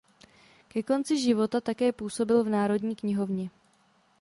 [0.69, 3.49] Ke konci života také působil v Národní knihovně.